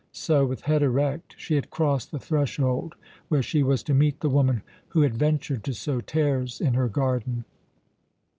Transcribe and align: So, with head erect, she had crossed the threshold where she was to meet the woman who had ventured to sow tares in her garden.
So, 0.11 0.47
with 0.47 0.61
head 0.61 0.81
erect, 0.81 1.35
she 1.37 1.53
had 1.53 1.69
crossed 1.69 2.09
the 2.09 2.17
threshold 2.17 2.95
where 3.27 3.43
she 3.43 3.61
was 3.61 3.83
to 3.83 3.93
meet 3.93 4.21
the 4.21 4.29
woman 4.31 4.63
who 4.87 5.01
had 5.01 5.13
ventured 5.15 5.63
to 5.65 5.75
sow 5.75 6.01
tares 6.01 6.59
in 6.59 6.73
her 6.73 6.87
garden. 6.87 7.45